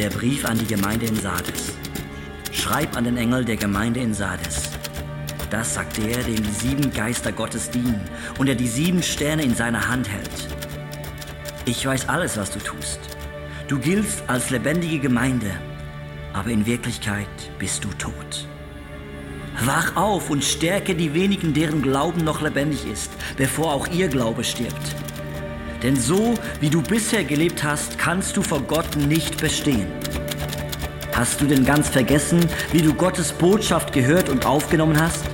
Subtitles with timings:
[0.00, 1.74] Der Brief an die Gemeinde in Sardes.
[2.52, 4.70] Schreib an den Engel der Gemeinde in Sardes.
[5.50, 8.00] Das sagt der, dem die sieben Geister Gottes dienen
[8.38, 10.48] und der die sieben Sterne in seiner Hand hält.
[11.66, 12.98] Ich weiß alles, was du tust.
[13.68, 15.50] Du giltst als lebendige Gemeinde,
[16.32, 17.28] aber in Wirklichkeit
[17.58, 18.48] bist du tot.
[19.66, 24.44] Wach auf und stärke die wenigen, deren Glauben noch lebendig ist, bevor auch ihr Glaube
[24.44, 24.96] stirbt.
[25.82, 29.86] Denn so wie du bisher gelebt hast, kannst du vor Gott nicht bestehen.
[31.12, 32.40] Hast du denn ganz vergessen,
[32.72, 35.24] wie du Gottes Botschaft gehört und aufgenommen hast?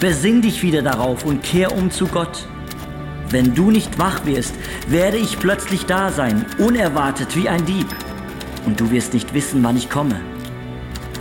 [0.00, 2.46] Besinn dich wieder darauf und kehr um zu Gott.
[3.30, 4.54] Wenn du nicht wach wirst,
[4.88, 7.86] werde ich plötzlich da sein, unerwartet wie ein Dieb.
[8.66, 10.20] Und du wirst nicht wissen, wann ich komme.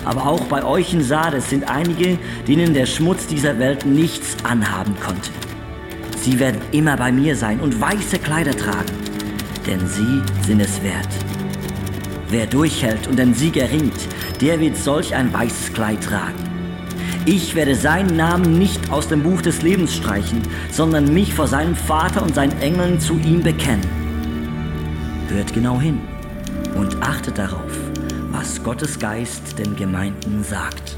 [0.03, 2.17] Aber auch bei euch in Sardes sind einige,
[2.47, 5.31] denen der Schmutz dieser Welt nichts anhaben konnte.
[6.25, 8.95] Sie werden immer bei mir sein und weiße Kleider tragen,
[9.67, 11.07] denn sie sind es wert.
[12.29, 14.07] Wer durchhält und den Sieg erringt,
[14.41, 16.33] der wird solch ein weißes Kleid tragen.
[17.27, 21.75] Ich werde seinen Namen nicht aus dem Buch des Lebens streichen, sondern mich vor seinem
[21.75, 23.85] Vater und seinen Engeln zu ihm bekennen.
[25.29, 26.01] Hört genau hin
[26.73, 27.71] und achtet darauf,
[28.31, 30.97] was Gottes Geist den Gemeinden sagt.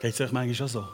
[0.00, 0.88] Geht es euch manchmal schon so?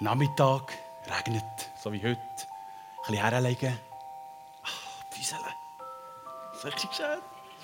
[0.00, 0.72] Nachmittag,
[1.10, 1.44] regnet,
[1.82, 2.16] so wie heute.
[2.18, 3.78] Ein bisschen herlegen.
[4.62, 4.68] Ah,
[5.10, 5.40] Füßeln.
[6.60, 7.18] So richtig schön.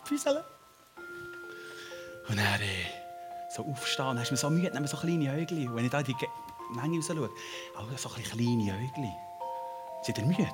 [0.04, 0.44] Füßeln.
[2.28, 2.86] Und dann äh,
[3.54, 5.66] so aufstehen, dann ist man so müde, dann so kleine Äugli.
[5.68, 6.28] Und wenn ich da in die Ge-
[6.74, 7.30] Menge raus schaue,
[7.76, 9.12] auch so kleine Äugli.
[10.02, 10.48] Seid ihr müde?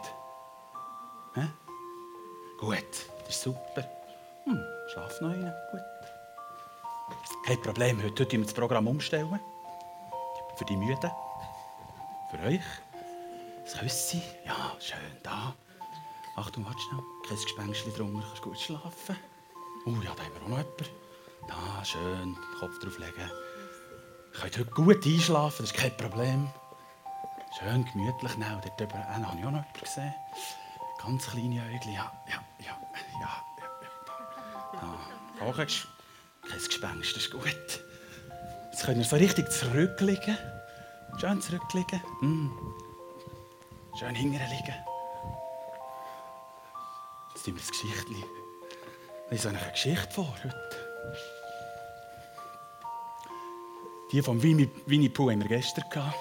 [1.39, 1.49] Hä?
[2.59, 3.85] Gut, das ist super.
[4.45, 4.61] Hm,
[4.93, 5.55] schlaf noch rein.
[5.71, 5.81] Gut.
[7.47, 9.39] Kein Problem, heute tun wir das Programm umstellen.
[10.57, 11.11] Für die Müden.
[12.31, 12.61] Für euch.
[13.63, 14.21] Das Küssi.
[14.45, 15.55] Ja, schön da.
[16.35, 17.03] Achtung, warte schnell.
[17.29, 19.17] Kein Gespenstchen drunter, kannst gut schlafen.
[19.87, 20.87] Oh ja, da haben wir auch noch jemanden.
[21.47, 23.31] Da, schön, den Kopf drauflegen.
[24.35, 26.51] Ihr könnt heute gut einschlafen, das ist kein Problem.
[27.59, 28.37] Schön gemütlich.
[28.37, 30.15] Nein, dort drüber äh, habe ich auch noch jemanden gesehen.
[31.03, 31.93] Ganz kleine Äugel.
[31.95, 32.79] Ja, ja, ja,
[33.21, 33.45] ja, ja.
[35.41, 35.45] Da.
[35.63, 35.87] Ges-
[36.49, 37.45] kein Gespenst, das ist gut.
[38.71, 40.37] Jetzt könnt ihr so richtig zurückliegen.
[41.19, 42.01] Schön zurückliegen.
[42.21, 42.51] Mm.
[43.99, 44.75] Schön hinterher liegen.
[47.35, 48.25] Jetzt tun wir das Geschichtchen.
[49.31, 50.55] Ich euch eine Geschichte vor heute.
[54.13, 56.17] Die von Winnie, Winnie Pooh haben wir gestern gehabt.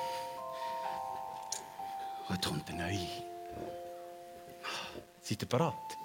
[2.29, 3.26] Heute kommt eine neue.
[5.27, 5.97] Seid ihr bereit?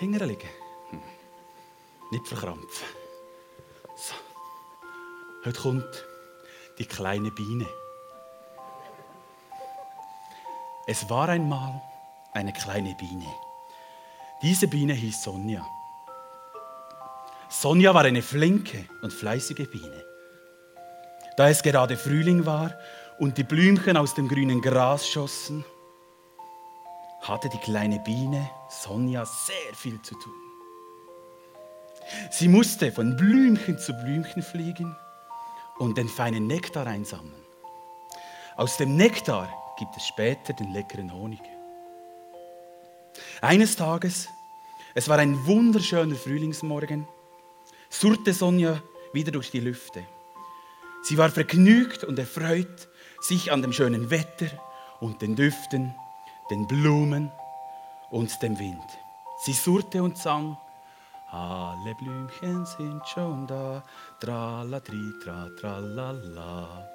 [0.00, 0.48] Hinterher liegen.
[0.90, 1.00] Hm.
[2.10, 2.88] Nicht verkrampfen.
[3.94, 4.14] So.
[5.44, 6.04] Heute kommt
[6.80, 7.68] die kleine Biene.
[10.88, 11.80] Es war einmal
[12.32, 13.32] eine kleine Biene.
[14.42, 15.64] Diese Biene hieß Sonja.
[17.48, 20.04] Sonja war eine flinke und fleißige Biene.
[21.36, 22.76] Da es gerade Frühling war
[23.20, 25.64] und die Blümchen aus dem grünen Gras schossen,
[27.24, 30.32] hatte die kleine Biene Sonja sehr viel zu tun.
[32.30, 34.94] Sie musste von Blümchen zu Blümchen fliegen
[35.78, 37.42] und den feinen Nektar einsammeln.
[38.56, 39.48] Aus dem Nektar
[39.78, 41.40] gibt es später den leckeren Honig.
[43.40, 44.28] Eines Tages,
[44.94, 47.08] es war ein wunderschöner Frühlingsmorgen,
[47.88, 48.80] surrte Sonja
[49.12, 50.04] wieder durch die Lüfte.
[51.02, 52.88] Sie war vergnügt und erfreut,
[53.20, 54.46] sich an dem schönen Wetter
[55.00, 55.94] und den Düften,
[56.50, 57.30] den Blumen
[58.10, 58.84] und dem Wind.
[59.44, 60.56] Sie surrte und sang,
[61.30, 63.82] alle Blümchen sind schon da,
[64.20, 66.88] tralatri, tra, tralala.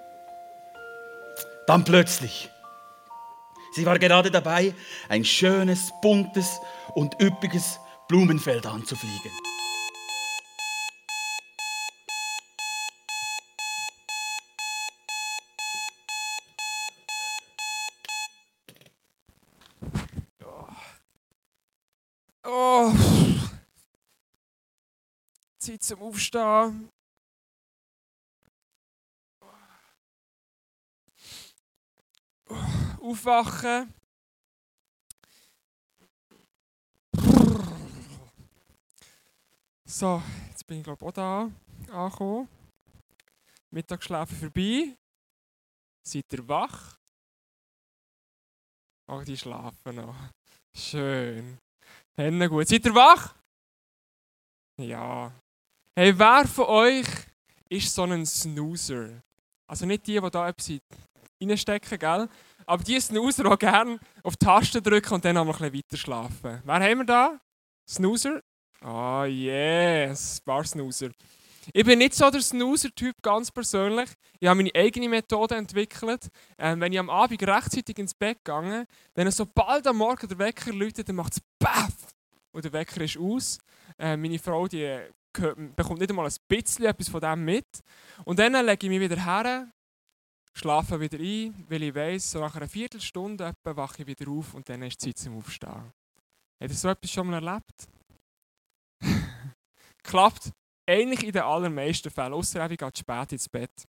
[1.68, 2.50] Dann plötzlich,
[3.74, 4.74] sie war gerade dabei,
[5.09, 6.59] ein schönes, buntes
[6.96, 9.32] und üppiges Blumenfeld anzufliegen.
[22.52, 22.91] Oh.
[25.70, 26.90] Zeit zum Aufstehen.
[33.00, 33.94] Aufwachen.
[39.86, 41.52] So, jetzt bin ich glaube auch da
[41.92, 42.50] angekommen.
[43.72, 44.98] Mittagsschlafen vorbei.
[46.04, 46.98] Seid ihr wach?
[49.08, 50.16] Ach, die schlafen noch.
[50.76, 51.60] Schön.
[52.18, 52.68] Henne gut.
[52.68, 53.36] Seid ihr wach?
[54.78, 55.32] Ja.
[56.01, 57.07] Hey, wer von euch
[57.67, 59.22] ist so ein Snoozer?
[59.67, 60.72] Also nicht die, die da etwas
[61.43, 62.29] reinstecken, gell?
[62.66, 65.97] Aber die Snoozer, die gerne auf die Taste drücken und dann noch ein bisschen weiter
[65.97, 66.61] schlafen.
[66.63, 67.41] Wer haben wir da?
[67.85, 68.41] Snoozer?
[68.79, 71.09] Ah, oh, yes, Bar Snoozer.
[71.73, 74.09] Ich bin nicht so der Snoozer-Typ, ganz persönlich.
[74.40, 76.29] Ich habe meine eigene Methode entwickelt.
[76.57, 80.72] Ähm, wenn ich am Abend rechtzeitig ins Bett gehe, dann sobald am Morgen der Wecker
[80.72, 82.16] läutet, dann macht es BAFF!
[82.53, 83.57] Und der Wecker ist aus.
[83.97, 84.97] Äh, meine Frau die
[85.34, 87.67] bekommt nicht einmal ein bisschen etwas von dem mit.
[88.26, 89.72] Und dann lege ich mich wieder her,
[90.53, 94.53] schlafe wieder ein, weil ich weiss, so nach einer Viertelstunde etwa wache ich wieder auf
[94.53, 95.93] und dann ist Zeit zum Aufstehen.
[96.61, 97.87] Habt ihr so etwas schon mal erlebt?
[100.03, 100.52] Klappt
[100.85, 103.87] eigentlich in den allermeisten Fällen, außer ich gehe spät ins Bett.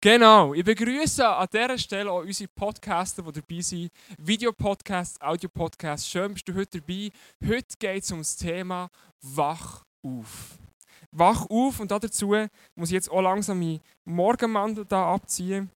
[0.00, 3.90] Genau, ich begrüße an dieser Stelle auch unsere Podcaster, die dabei sind.
[4.18, 6.08] Videopodcasts, Audiopodcasts.
[6.08, 7.10] Schön bist du heute dabei.
[7.42, 8.90] Heute geht es um das Thema
[9.22, 10.58] Wach auf.
[11.16, 12.34] Wach auf und dazu
[12.74, 15.70] muss ich jetzt auch langsam meinen Morgenmantel da abziehen.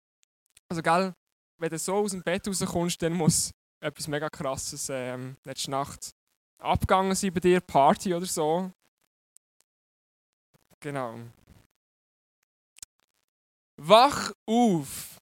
[0.70, 1.14] Also, gell,
[1.58, 3.52] wenn du so aus dem Bett rauskommst, dann muss
[3.82, 6.12] etwas mega krasses ähm, letzte Nacht
[6.58, 8.72] abgegangen sein bei dir, Party oder so.
[10.80, 11.20] Genau.
[13.78, 15.20] Wach auf.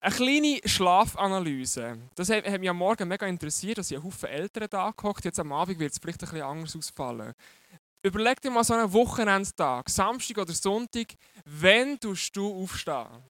[0.00, 1.98] Eine kleine Schlafanalyse.
[2.14, 5.24] Das hat, mich am Morgen mega interessiert, dass ich einen Haufen Eltern da gehockt.
[5.24, 7.34] Jetzt am Abend wird es vielleicht ein bisschen anders ausfallen.
[8.04, 11.14] Überleg dir mal so einen Wochenendtag, Samstag oder Sonntag,
[11.44, 12.14] wann du
[12.62, 13.22] aufstehen?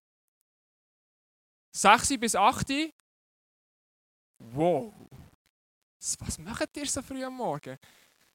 [1.74, 2.92] 6 bis 8
[4.38, 4.92] Wow.
[6.18, 7.78] Was macht ihr so früh am Morgen?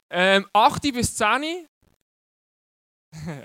[0.09, 1.67] Ähm, 8 bis 10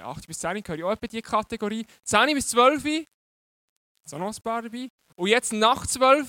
[0.03, 1.87] 8 bis 10 gehöre ich auch in diese Kategorie.
[2.05, 4.89] 10 bis 12 ist auch noch ein paar dabei.
[5.17, 6.29] Und jetzt nach 12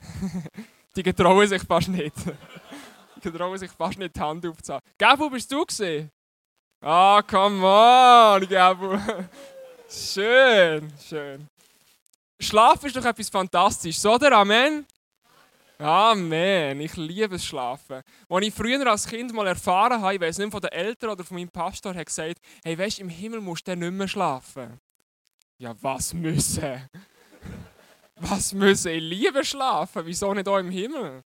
[0.96, 2.14] die getrauen sich fast nicht.
[3.16, 4.88] Die getrauen sich fast nicht die Hand aufzuhalten.
[4.98, 6.10] Gabu, bist du gesehen?
[6.80, 8.98] Ah, oh, come on, Gabu.
[9.88, 11.48] schön, schön.
[12.38, 14.32] Schlaf ist doch etwas Fantastisches, oder?
[14.32, 14.86] Amen?
[15.78, 16.80] Amen.
[16.80, 18.02] Ich liebe es Schlafen.
[18.28, 21.24] Als ich früher als Kind mal erfahren habe, ich weiß nicht von den Eltern oder
[21.24, 24.78] von meinem Pastor, hat gesagt, hey, weißt, im Himmel musst du nicht mehr schlafen.
[25.58, 26.88] Ja, was müssen?
[28.16, 28.92] was müssen?
[28.92, 30.06] Ich liebe Schlafen.
[30.06, 31.22] Wieso nicht auch im Himmel?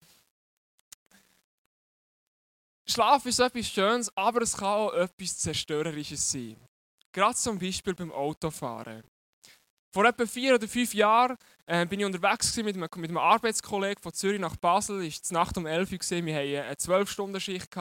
[2.88, 6.56] Schlaf ist etwas Schönes, aber es kann auch etwas Zerstörerisches sein.
[7.12, 9.02] Gerade zum Beispiel beim Autofahren.
[9.92, 14.02] Vor etwa vier oder fünf Jahren äh, bin ich unterwegs mit einem, mit einem Arbeitskollegen
[14.02, 15.04] von Zürich nach Basel.
[15.04, 17.76] Es war Nacht um 11 Uhr, wir hatten eine 12-Stunden-Schicht.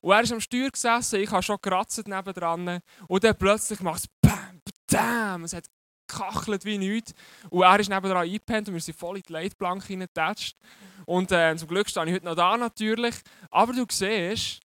[0.00, 2.80] Und er ist am Steuer gesessen, ich habe schon gekratzt nebendran.
[3.08, 5.64] Und dann plötzlich macht es BAM, BAM, es hat
[6.06, 7.14] gekachelt wie nichts.
[7.50, 10.56] Und er ist nebendran eingepennt und wir sind voll in die Leitplanke hineingetatscht.
[11.08, 13.14] Und äh, zum Glück stehe ich heute noch da natürlich.
[13.50, 14.60] Aber du siehst,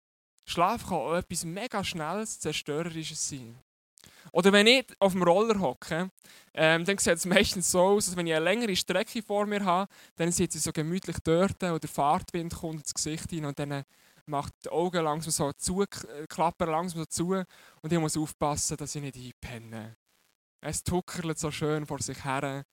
[0.44, 3.56] Schlaf kann auch etwas mega Schnelles, Zerstörerisches sein.
[4.32, 6.10] Oder wenn ich auf dem Roller hocke,
[6.52, 9.64] ähm, dann sieht es meistens so aus, dass wenn ich eine längere Strecke vor mir
[9.64, 13.56] habe, dann sitze ich so gemütlich dort und der Fahrtwind kommt ins Gesicht hin und
[13.60, 13.84] dann
[14.26, 17.44] macht die Augen langsam so zu, äh, klappern langsam so zu
[17.82, 19.96] und ich muss aufpassen, dass ich nicht einpenne.
[20.60, 22.64] Es tuckert so schön vor sich her.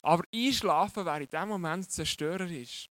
[0.00, 2.88] Aber einschlafen wäre in dem Moment zerstörerisch.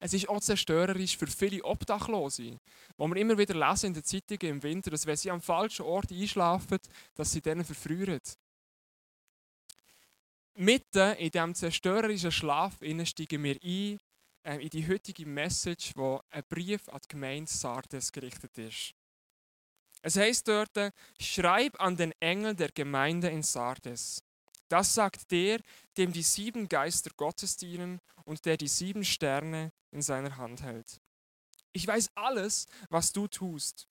[0.00, 2.58] Es ist auch zerstörerisch für viele Obdachlose,
[2.96, 5.86] wo wir immer wieder lesen in den Zeitungen im Winter, dass wenn sie am falschen
[5.86, 6.78] Ort einschlafen,
[7.14, 8.20] dass sie dann verfrieren.
[10.56, 13.98] Mitten in diesem zerstörerischen Schlaf steigen wir ein
[14.44, 18.94] äh, in die heutige Message, wo ein Brief an die Gemeinde Sardes gerichtet ist.
[20.02, 24.22] Es heißt dort, schreib an den Engel der Gemeinde in Sardes.
[24.74, 25.60] Das sagt der,
[25.96, 31.00] dem die sieben Geister Gottes dienen und der die sieben Sterne in seiner Hand hält.
[31.72, 33.86] Ich weiß alles, was du tust.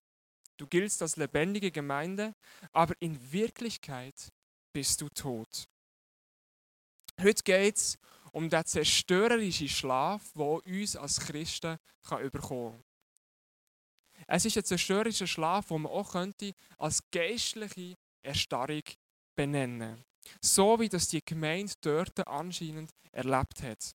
[0.58, 2.36] Du giltst als lebendige Gemeinde,
[2.74, 4.34] aber in Wirklichkeit
[4.74, 5.70] bist du tot.
[7.18, 7.98] Heute geht es
[8.34, 14.26] um den zerstörerischen Schlaf, der uns als Christen kann überkommen kann.
[14.28, 18.84] Es ist ein zerstörerischer Schlaf, den man auch könnte als geistliche Erstarrung
[19.34, 20.13] benennen könnte.
[20.42, 23.96] So wie das die Gemeinde dort anscheinend erlebt hat.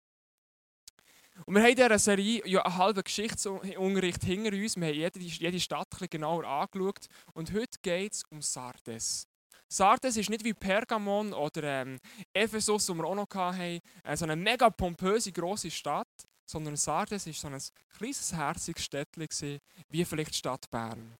[1.44, 4.76] Und wir haben in dieser Serie ja einen halben Geschichtsunterricht hinter uns.
[4.76, 7.06] Wir haben jede, jede Stadt ein genauer angeschaut.
[7.34, 9.28] Und heute geht es um Sardes.
[9.68, 11.98] Sardes ist nicht wie Pergamon oder ähm,
[12.32, 16.08] Ephesus, wo wir auch noch hatten, äh, so eine mega pompöse große Stadt,
[16.48, 17.60] sondern Sardes war so ein
[17.98, 21.16] kleines, herziges Städtchen, wie vielleicht die Stadt Bern.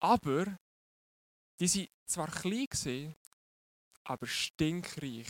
[0.00, 0.58] Aber
[1.60, 3.14] die waren zwar klein,
[4.04, 5.28] aber stinkreich.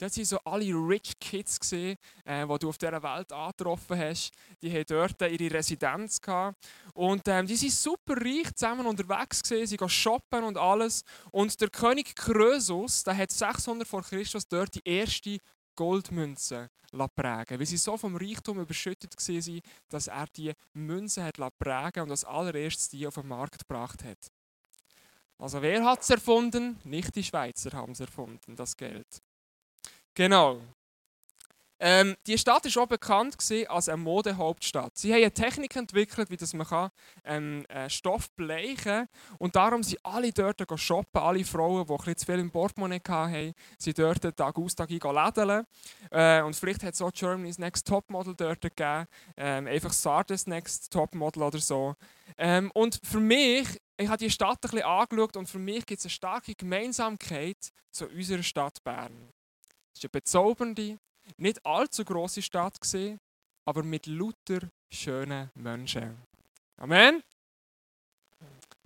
[0.00, 4.32] Dort waren so alle Rich Kids, gewesen, äh, die du auf dieser Welt angetroffen hast.
[4.62, 6.20] Die hatten dort ihre Residenz.
[6.20, 6.56] Gehabt.
[6.94, 9.42] Und ähm, die waren super reich zusammen unterwegs.
[9.42, 9.66] Gewesen.
[9.66, 11.04] Sie gehen shoppen und alles.
[11.32, 15.38] Und der König Krösus der hat 600 vor Christus dort die erste
[15.76, 16.70] Goldmünze
[17.14, 22.10] prägen weil sie so vom Reichtum überschüttet waren, dass er die Münze hat prägen und
[22.10, 24.30] als allererstes die auf den Markt gebracht hat.
[25.40, 26.78] Also wer hat es erfunden?
[26.84, 29.22] Nicht die Schweizer haben es erfunden, das Geld.
[30.12, 30.60] Genau.
[31.82, 34.98] Ähm, die Stadt war auch bekannt als eine Modehauptstadt.
[34.98, 36.90] Sie haben eine Technik entwickelt, wie das man kann,
[37.24, 39.08] ähm, äh, Stoff bleichen kann.
[39.38, 41.22] Und darum sind alle dort shoppen.
[41.22, 45.64] Alle Frauen, die zu viel im Portemonnaie hatten, sind dort Tag aus Tag ein.
[46.10, 49.06] Äh, und vielleicht hat es auch Germany's Next Topmodel dort gegeben.
[49.38, 51.94] Ähm, einfach Sardes Next Topmodel oder so.
[52.36, 55.98] Ähm, und für mich, ich habe die Stadt ein bisschen angeschaut und für mich gibt
[55.98, 59.30] es eine starke Gemeinsamkeit zu unserer Stadt Bern.
[59.92, 60.98] Es ist eine bezaubernde,
[61.36, 63.18] nicht allzu große Stadt gesehen,
[63.66, 66.16] aber mit lauter schönen Menschen.
[66.78, 67.22] Amen.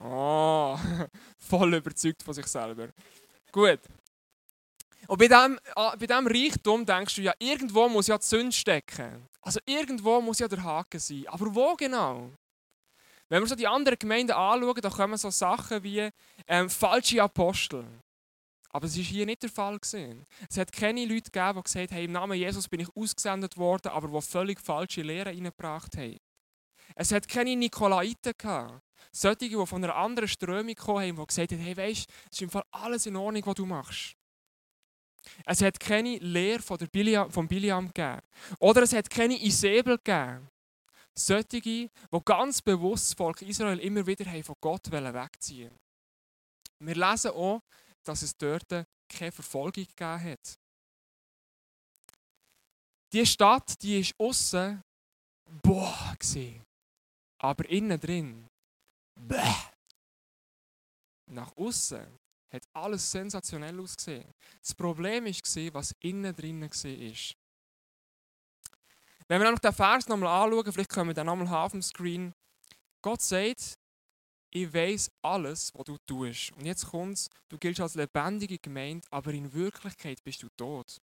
[0.02, 0.76] Oh,
[1.38, 2.88] voll überzeugt von sich selber.
[3.52, 3.80] Gut.
[5.06, 8.52] Und bei diesem, ah, bei diesem Reichtum denkst du ja, irgendwo muss ja die Sünde
[8.52, 9.28] stecken.
[9.42, 11.24] Also irgendwo muss ja der Haken sein.
[11.28, 12.32] Aber wo genau?
[13.34, 16.08] Wenn wir so die anderen Gemeinden anschauen, da kommen so Sachen wie
[16.46, 17.84] ähm, falsche Apostel.
[18.70, 19.76] Aber es war hier nicht der Fall.
[19.76, 20.24] Gewesen.
[20.48, 23.88] Es hat keine Leute gegeben, die gesagt haben, im Namen Jesus bin ich ausgesendet worden,
[23.88, 26.16] aber die völlig falsche Lehren reingebracht haben.
[26.94, 28.80] Es hat keine Nikolaiten gehabt.
[29.10, 32.42] Solche, die von einer anderen Strömung gekommen haben, die gesagt haben, hey, weißt, es ist
[32.42, 34.14] im Fall alles in Ordnung, was du machst.
[35.44, 38.20] Es hat keine Lehre von, der von Biliam gegeben.
[38.60, 40.48] Oder es hat keine Isabel gegeben.
[41.16, 41.90] Solche, die
[42.24, 45.78] ganz bewusst das Volk Israel immer wieder von Gott wegziehen wollten.
[46.80, 47.62] Wir lesen auch,
[48.02, 48.68] dass es dort
[49.08, 50.58] keine Verfolgung gegeben hat.
[53.12, 54.82] Die Stadt, die ist außen
[55.62, 56.64] boah gesehen,
[57.38, 58.48] aber innen drin
[59.14, 59.54] bäh.
[61.30, 62.18] Nach außen
[62.52, 64.30] hat alles sensationell ausgesehen.
[64.60, 67.43] Das Problem war, was innen drinnen war.
[69.28, 71.82] Wenn wir noch den Vers nochmal anschauen, vielleicht können wir den nochmal haben auf dem
[71.82, 72.34] Screen.
[73.02, 73.78] Gott sagt,
[74.50, 76.52] ich weiß alles, was du tust.
[76.52, 81.00] Und jetzt kommt's, du giltst als lebendige Gemeinde, aber in Wirklichkeit bist du tot.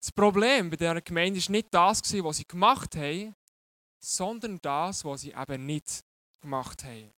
[0.00, 3.34] Das Problem bei dieser Gemeinde ist nicht das, was sie gemacht haben,
[4.02, 6.00] sondern das, was sie eben nicht
[6.40, 7.12] gemacht haben.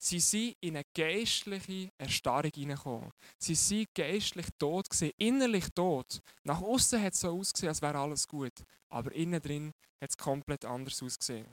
[0.00, 3.10] Sie sind in eine geistliche Erstarrung hineingekommen.
[3.36, 6.20] Sie sind geistlich tot gesehen, innerlich tot.
[6.44, 8.52] Nach außen hat es so ausgesehen, als wäre alles gut,
[8.88, 11.48] aber innen drin hat es komplett anders ausgesehen.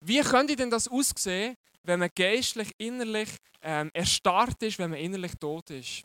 [0.00, 3.28] Wie könnte denn das aussehen, wenn man geistlich, innerlich
[3.60, 6.02] ähm, erstarrt ist, wenn man innerlich tot ist?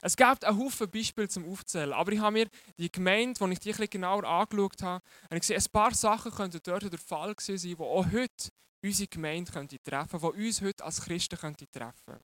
[0.00, 3.58] Es gibt einen Haufen Beispiele zum Aufzählen, aber ich habe mir die Gemeinde, die ich
[3.60, 7.34] die ein genauer angeschaut habe, habe ich gesehen, ein paar Sachen könnten dort der Fall
[7.38, 8.50] sein, die auch heute
[8.84, 12.20] unsere Gemeinde könnte treffen könnte, die uns heute als Christen könnte treffen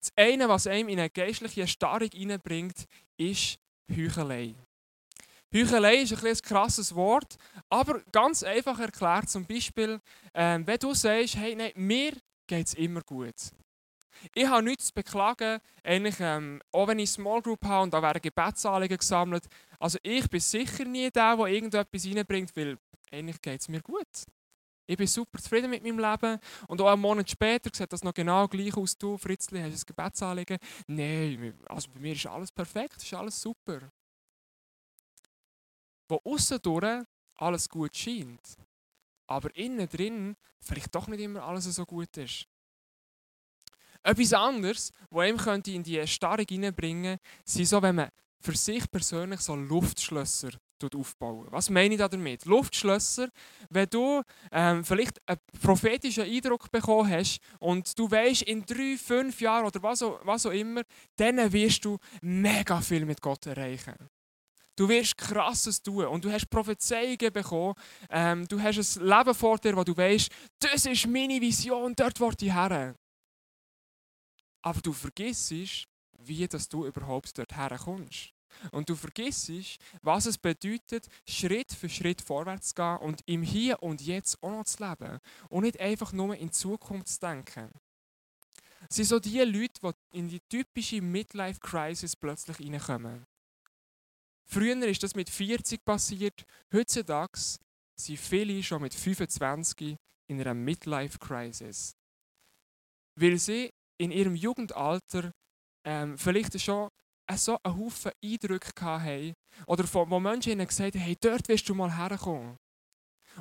[0.00, 2.86] Das eine, was einem in eine geistliche Erstarrung hineinbringt,
[3.16, 3.58] ist
[3.90, 4.54] Heuchelei.
[5.52, 7.36] Heuchelei ist ein, ein krasses Wort,
[7.68, 9.28] aber ganz einfach erklärt.
[9.30, 10.00] Zum Beispiel,
[10.34, 12.12] ähm, wenn du sagst, hey, nein, mir
[12.46, 13.34] geht es immer gut.
[14.34, 18.02] Ich habe nichts zu beklagen, eigentlich, ähm, auch wenn ich Small Group habe und da
[18.02, 19.46] werden Gebetsanliegen gesammelt.
[19.78, 22.78] Also ich bin sicher nie der, der irgendetwas reinbringt, weil
[23.10, 24.06] eigentlich geht es mir gut.
[24.88, 26.40] Ich bin super zufrieden mit meinem Leben.
[26.66, 28.98] Und auch einen Monat später sieht das noch genau gleich aus.
[28.98, 30.58] Du, Fritzli, hast du ein Gebetsanliegen?
[30.88, 33.92] Nein, also bei mir ist alles perfekt, ist alles super
[36.08, 37.04] wo außen durch
[37.36, 38.56] alles gut scheint,
[39.26, 42.46] aber innen drin vielleicht doch nicht immer alles so gut ist.
[44.02, 48.90] Etwas anderes, was könnte in die Starrung hineinbringen könnte, sind so, wenn man für sich
[48.90, 50.50] persönlich so Luftschlösser
[50.82, 51.46] aufbauen.
[51.50, 52.44] Was meine ich damit?
[52.44, 53.28] Luftschlösser,
[53.70, 59.40] wenn du ähm, vielleicht einen prophetischen Eindruck bekommen hast und du weißt, in drei, fünf
[59.40, 60.82] Jahren oder was auch, was auch immer,
[61.16, 63.94] dann wirst du mega viel mit Gott erreichen.
[64.76, 67.74] Du wirst Krasses tun und du hast Prophezeiungen bekommen.
[68.10, 70.30] Ähm, du hast ein Leben vor dir, wo du weißt,
[70.60, 72.94] das ist meine Vision, dort wollte ich her.
[74.62, 78.32] Aber du vergisst, wie dass du überhaupt dort herkommst.
[78.70, 79.50] Und du vergisst,
[80.02, 84.50] was es bedeutet, Schritt für Schritt vorwärts zu gehen und im Hier und Jetzt auch
[84.50, 85.18] noch zu leben.
[85.48, 87.70] Und nicht einfach nur in Zukunft zu denken.
[88.88, 93.26] Es sind so die Leute, die in die typische Midlife-Crisis plötzlich reinkommen.
[94.44, 96.44] Früher ist das mit 40 passiert.
[96.72, 97.38] Heutzutage
[97.96, 99.96] sind viele schon mit 25
[100.28, 101.96] in einer Midlife-Crisis.
[103.16, 105.32] Weil sie in ihrem Jugendalter
[105.84, 106.88] ähm, vielleicht schon
[107.36, 109.34] so einen Haufen Eindrücke haben
[109.66, 112.56] oder wo Menschen ihnen gesagt haben, hey, dort wirst du mal herkommen.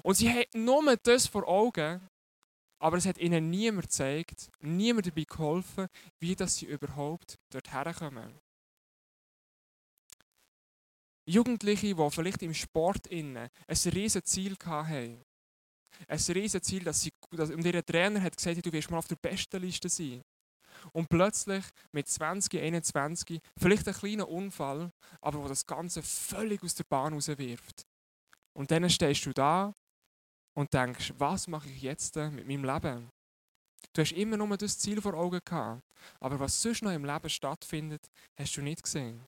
[0.04, 2.02] Und sie haben nur das vor Augen,
[2.80, 5.88] aber es hat ihnen niemand gezeigt, niemand dabei geholfen,
[6.20, 8.40] wie dass sie überhaupt dort herkommen.
[11.26, 15.22] Jugendliche, die vielleicht im Sport innen ein riesiges Ziel hatten.
[16.08, 19.08] Ein riesiges Ziel, dass sie, dass, und ihr Trainer hat gesagt, du wirst mal auf
[19.08, 20.22] der besten Liste sein.
[20.94, 24.92] Und plötzlich mit 20, 21, vielleicht ein kleiner Unfall,
[25.22, 27.86] aber wo das Ganze völlig aus der Bahn rauswirft.
[28.54, 29.74] Und dann stehst du da
[30.54, 33.10] und denkst, was mache ich jetzt mit meinem Leben?
[33.94, 35.82] Du hast immer nur das Ziel vor Augen gehabt,
[36.20, 39.26] aber was sonst noch im Leben stattfindet, hast du nicht gesehen.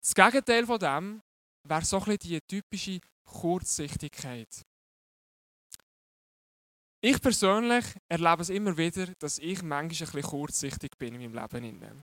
[0.00, 1.22] Das Gegenteil von dem
[1.64, 4.62] wäre so ein bisschen die typische Kurzsichtigkeit.
[7.00, 11.62] Ich persönlich erlebe es immer wieder, dass ich manchmal ein bisschen kurzsichtig bin in meinem
[11.62, 12.02] Leben.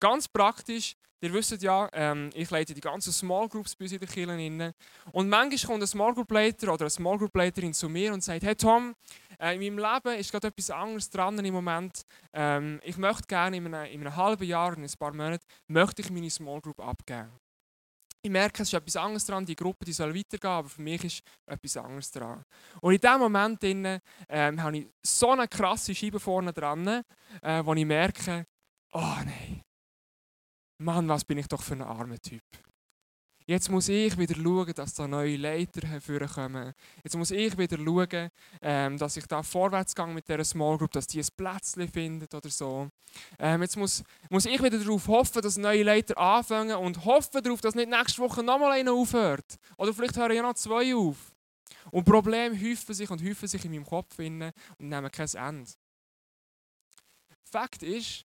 [0.00, 3.98] Ganz praktisch, ihr wisst ja, ähm, ich leite die ganzen Small Groups bei uns in
[3.98, 4.72] den Kirchen.
[5.12, 8.22] Und manchmal kommt ein Small Group Leiter oder eine Small Group Leiterin zu mir und
[8.22, 8.94] sagt, hey Tom,
[9.40, 12.02] äh, in meinem Leben ist gerade etwas anderes dran im Moment.
[12.32, 16.02] Ähm, ich möchte gerne in einem, in einem halben Jahr, in ein paar Monaten, möchte
[16.02, 17.32] ich meine Small Group abgeben.
[18.28, 21.02] Ich merke, es ist etwas anderes dran, die Gruppe die soll weitergehen, aber für mich
[21.02, 22.44] ist etwas anderes dran.
[22.82, 26.86] Und in diesem Moment drin, ähm, habe ich so eine krasse Scheibe vorne dran,
[27.40, 28.44] äh, wo ich merke,
[28.92, 29.62] oh nein,
[30.76, 32.42] Mann, was bin ich doch für ein armer Typ.
[33.48, 36.74] Jetzt muss ich wieder schauen, dass da neue Leiter hervorkommen.
[37.02, 38.28] Jetzt muss ich wieder schauen,
[38.60, 42.34] ähm, dass ich da vorwärts gehe mit dieser Small Group, dass die ein Plätzchen findet
[42.34, 42.90] oder so.
[43.38, 47.62] Ähm, jetzt muss, muss ich wieder darauf hoffen, dass neue Leiter anfangen und hoffen darauf,
[47.62, 49.56] dass nicht nächste Woche nochmal einer aufhört.
[49.78, 51.32] Oder vielleicht hören ja noch zwei auf.
[51.90, 55.70] Und Probleme häufen sich und häufen sich in meinem Kopf und nehmen kein Ende.
[57.50, 58.26] Fakt ist,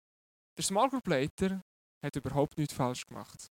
[0.57, 1.63] der Small Group Leiter
[2.03, 3.49] hat überhaupt nichts falsch gemacht.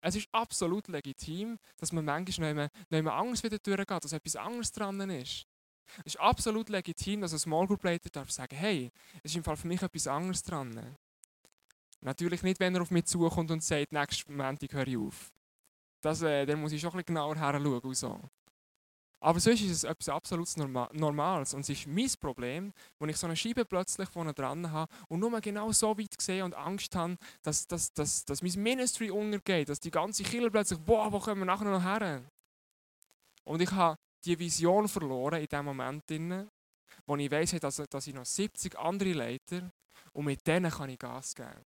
[0.00, 4.36] Es ist absolut legitim, dass man manchmal nicht mehr, mehr Angst wieder durchgeht, dass etwas
[4.36, 5.46] anderes dran ist.
[5.98, 8.90] Es ist absolut legitim, dass ein Small Group Leiter darf sagen, hey,
[9.22, 10.96] es ist im Fall für mich etwas anderes dran.
[12.00, 15.32] Natürlich nicht, wenn er auf mich zukommt und sagt, nächsten Montag höre ich auf.
[16.00, 17.94] Das, äh, dann muss ich schon ein bisschen genauer her schauen.
[17.94, 18.20] so.
[19.22, 21.52] Aber sonst ist es etwas absolut Normales.
[21.52, 25.20] Und es ist mein Problem, wenn ich so eine Scheibe plötzlich vorne dran habe und
[25.20, 29.68] nur genau so weit sehe und Angst habe, dass, dass, dass, dass mein Ministry untergeht,
[29.68, 32.22] dass die ganze Kirche plötzlich, boah, wo kommen wir nachher noch her?
[33.44, 36.04] Und ich habe die Vision verloren in dem Moment,
[37.06, 39.70] wo ich weiss, dass, dass ich noch 70 andere Leiter
[40.12, 41.62] und mit denen kann ich Gas geben.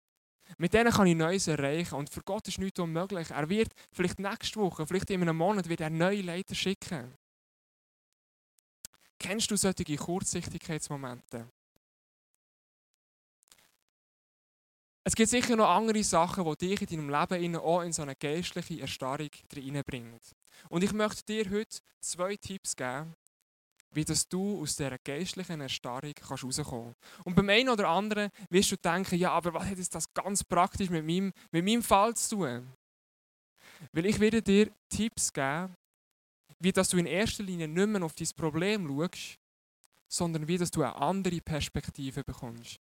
[0.57, 1.95] Mit denen kann ich Neues erreichen.
[1.95, 3.31] Und für Gott ist nichts unmöglich.
[3.31, 7.13] Er wird vielleicht nächste Woche, vielleicht in einem Monat, wird er neue Leiter schicken.
[9.21, 11.47] Kennst du solche Kurzsichtigkeitsmomente?
[15.03, 18.15] Es gibt sicher noch andere Sachen, die dich in deinem Leben auch in so eine
[18.15, 20.19] geistliche Erstarrung reinbringen.
[20.69, 23.13] Und ich möchte dir heute zwei Tipps geben,
[23.91, 27.25] wie dass du aus dieser geistlichen Erstarrung kannst rauskommen kannst.
[27.25, 30.43] Und beim einen oder anderen wirst du denken, ja, aber was hat jetzt das ganz
[30.43, 32.73] praktisch mit meinem, mit meinem Fall zu tun?
[33.91, 35.75] Weil ich werde dir Tipps geben,
[36.61, 39.39] wie dass du in erster Linie nicht mehr auf dein Problem schaust,
[40.07, 42.79] sondern wie dass du eine andere Perspektive bekommst.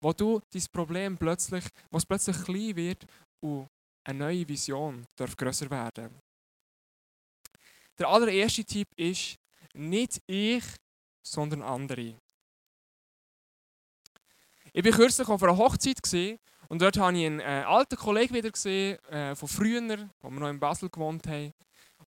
[0.00, 3.06] Wo du dein Problem plötzlich, was plötzlich klein wird
[3.40, 3.68] und
[4.04, 6.20] eine neue Vision darf größer werden.
[7.98, 9.36] Der allererste Tipp ist,
[9.74, 10.64] nicht ich,
[11.22, 12.14] sondern andere.
[14.72, 15.98] Ich war kürzlich auf einer Hochzeit
[16.68, 20.40] und dort habe ich einen äh, alten Kollegen wieder gesehen, äh, von früher, wo wir
[20.40, 21.52] noch in Basel gewohnt haben.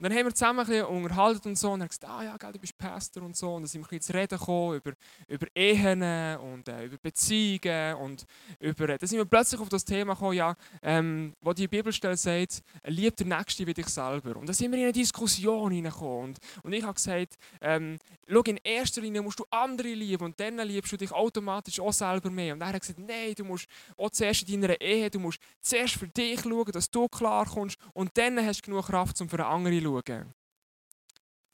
[0.01, 1.69] Und dann haben wir zusammen ein bisschen unterhalten und so.
[1.73, 3.53] Und er hat gesagt, ah ja, gell, du bist Pastor und so.
[3.53, 4.93] Und dann sind wir ein bisschen zu reden gekommen über,
[5.27, 6.01] über Ehen
[6.39, 7.95] und äh, über Beziehungen.
[7.97, 8.25] Und
[8.59, 12.63] über, dann sind wir plötzlich auf das Thema gekommen, ja, ähm, wo die Bibelstelle sagt,
[12.85, 14.37] lieb der Nächste wie dich selber.
[14.37, 16.29] Und dann sind wir in eine Diskussion hineingekommen.
[16.29, 20.39] Und, und ich habe gesagt, ähm, schau, in erster Linie musst du andere lieben und
[20.39, 22.55] dann liebst du dich automatisch auch selber mehr.
[22.55, 25.93] Und er hat gesagt, nein, du musst auch zuerst in deiner Ehe, du musst zuerst
[25.93, 29.45] für dich schauen, dass du klar kommst und dann hast du genug Kraft, um für
[29.45, 29.90] andere zu schauen.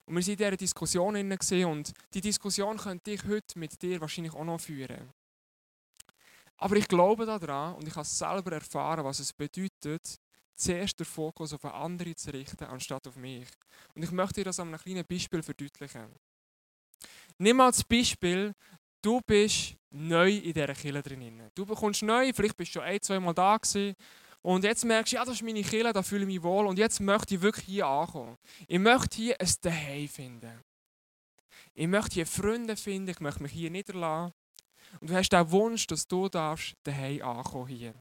[0.08, 1.16] Und wir waren in dieser Diskussion
[1.66, 5.12] und die Diskussion könnte ich heute mit dir wahrscheinlich auch noch führen.
[6.58, 10.20] Aber ich glaube daran und ich habe selber erfahren, was es bedeutet,
[10.56, 13.48] zuerst den Fokus auf einen anderen zu richten, anstatt auf mich.
[13.94, 16.16] Und ich möchte dir das an einem kleinen Beispiel verdeutlichen.
[17.38, 18.54] Nimm mal das Beispiel,
[19.02, 21.52] du bist neu in dieser Kille drin.
[21.54, 23.96] Du bekommst neu, vielleicht bist du schon ein, zwei Mal da gewesen
[24.48, 26.68] und jetzt merkst du, ja, das ist meine Kille, da fühle ich mich wohl.
[26.68, 28.38] Und jetzt möchte ich wirklich hier ankommen.
[28.66, 30.64] Ich möchte hier ein Zuhause finden.
[31.74, 34.32] Ich möchte hier Freunde finden, ich möchte mich hier niederlassen.
[35.02, 37.94] und du hast den Wunsch, dass du darfst daheim ankommen hier.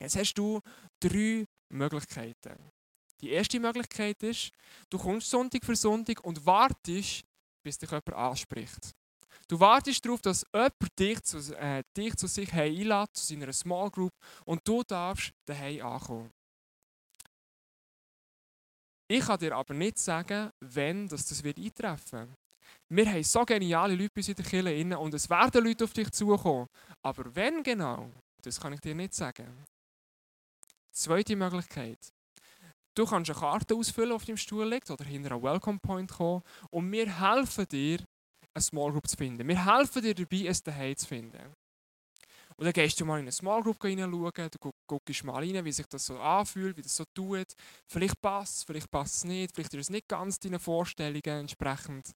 [0.00, 0.62] Jetzt hast du
[0.98, 2.70] drei Möglichkeiten.
[3.20, 4.50] Die erste Möglichkeit ist,
[4.88, 7.22] du kommst Sonntag für Sonntag und wartest,
[7.62, 8.94] bis dich jemand anspricht.
[9.48, 13.90] Du wartest darauf, dass jemand dich zu, äh, dich zu sich einlädt, zu seiner Small
[13.90, 14.12] Group,
[14.44, 16.30] und du darfst daheim ankommen.
[19.10, 22.38] Ich kann dir aber nicht sagen, wenn das, das wird eintreffen wird.
[22.88, 26.10] Wir haben so geniale Leute bei in der Kirche und es werden Leute auf dich
[26.10, 26.66] zukommen.
[27.02, 28.10] Aber wenn genau,
[28.42, 29.64] das kann ich dir nicht sagen.
[30.92, 31.98] Zweite Möglichkeit.
[32.96, 36.42] Du kannst eine Karte ausfüllen, auf deinem Stuhl liegt, oder hinter einen Welcome Point kommen
[36.70, 37.98] und wir helfen dir,
[38.54, 39.46] eine Small Group zu finden.
[39.46, 41.54] Wir helfen dir dabei, es daheim zu finden.
[42.56, 45.72] Und dann gehst du mal in eine Small Group hineinschauen, du guckst mal rein, wie
[45.72, 47.52] sich das so anfühlt, wie das so tut.
[47.88, 52.12] Vielleicht passt es, vielleicht passt es nicht, vielleicht ist es nicht ganz deinen Vorstellungen entsprechend.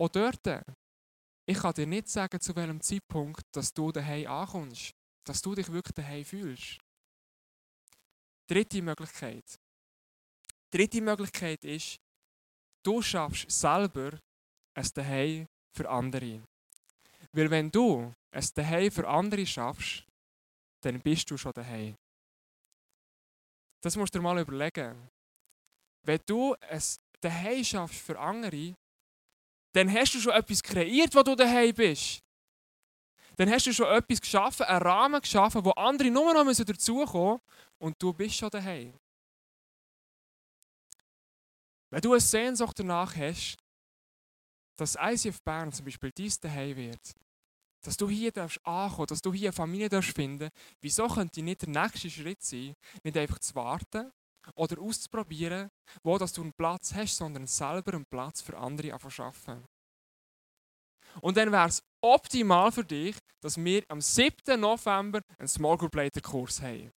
[0.00, 0.64] Auch dort,
[1.46, 4.92] ich kann dir nicht sagen, zu welchem Zeitpunkt dass du daheim ankommst,
[5.24, 6.78] dass du dich wirklich daheim fühlst.
[8.48, 9.44] Dritte Möglichkeit.
[10.70, 12.00] Dritte Möglichkeit ist,
[12.82, 14.18] du schaffst selber
[14.78, 16.40] ein Daheim für andere.
[17.32, 20.04] Weil wenn du ein Daheim für andere schaffst,
[20.82, 21.96] dann bist du schon daheim.
[23.82, 25.08] Das musst du dir mal überlegen.
[26.04, 26.82] Wenn du ein
[27.20, 28.74] Daheim schaffst für andere,
[29.72, 32.20] dann hast du schon etwas kreiert, wo du daheim bist.
[33.36, 37.78] Dann hast du schon etwas geschaffen, einen Rahmen geschaffen, wo andere nur noch dazukommen müssen
[37.78, 38.94] und du bist schon daheim.
[41.90, 43.56] Wenn du eine Sehnsucht danach hast,
[44.78, 47.14] dass ICF Bern zum Beispiel dein Daheim wird,
[47.82, 51.62] dass du hier darfst ankommen, dass du hier eine Familie darfst finden, wieso könnte nicht
[51.62, 54.10] der nächste Schritt sein, nicht einfach zu warten
[54.54, 55.68] oder auszuprobieren,
[56.02, 59.64] wo dass du einen Platz hast, sondern selber einen Platz für andere zu schaffen.
[61.20, 64.60] Und dann wäre es optimal für dich, dass wir am 7.
[64.60, 66.90] November einen Small Group Leiter Kurs haben.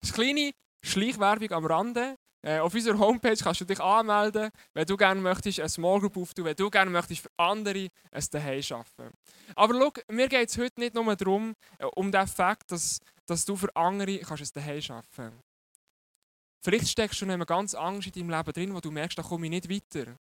[0.00, 0.52] Das kleine
[0.84, 2.16] Schleichwerbung am Rande.
[2.46, 6.16] Äh, auf unserer Homepage kannst du dich anmelden, wenn du gerne möchtest, eine Small Group
[6.16, 9.16] auftun, wenn du gerne möchtest für andere ein Daheim arbeiten.
[9.56, 13.44] Aber schau, mir geht es heute nicht nur darum, äh, um den Fakt, dass, dass
[13.44, 15.42] du für andere kannst ein Daheim arbeiten kannst.
[16.62, 19.46] Vielleicht steckst du noch ganz Angst in deinem Leben drin, wo du merkst, da komme
[19.46, 20.16] ich nicht weiter.